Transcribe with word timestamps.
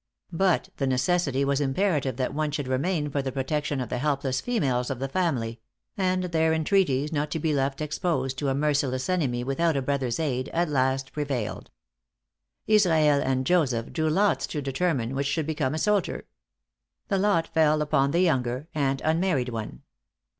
But 0.33 0.69
the 0.77 0.87
necessity 0.87 1.45
was 1.45 1.61
imperative 1.61 2.15
that 2.15 2.33
one 2.33 2.49
should 2.49 2.67
remain 2.67 3.11
for 3.11 3.21
the 3.21 3.31
protection 3.31 3.79
of 3.79 3.89
the 3.89 3.99
helpless 3.99 4.41
females 4.41 4.89
of 4.89 4.97
the 4.97 5.07
family; 5.07 5.59
and 5.95 6.23
their 6.23 6.55
entreaties 6.55 7.13
not 7.13 7.29
to 7.29 7.37
be 7.39 7.53
left 7.53 7.81
exposed 7.81 8.35
to 8.39 8.49
a 8.49 8.55
merciless 8.55 9.07
enemy 9.09 9.43
without 9.43 9.77
a 9.77 9.81
brother's 9.83 10.19
aid, 10.19 10.49
at 10.53 10.69
last 10.69 11.11
prevailed. 11.13 11.69
Israel 12.65 13.21
and 13.23 13.45
Joseph 13.45 13.93
drew 13.93 14.09
lots 14.09 14.47
to 14.47 14.59
determine 14.59 15.13
which 15.13 15.27
should 15.27 15.45
become 15.45 15.75
a 15.75 15.77
soldier. 15.77 16.25
The 17.09 17.19
lot 17.19 17.45
fell 17.53 17.79
upon 17.83 18.09
the 18.09 18.21
younger 18.21 18.67
and 18.73 19.01
unmarried 19.05 19.49
one. 19.49 19.83